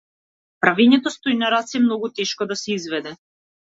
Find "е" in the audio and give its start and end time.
1.83-1.85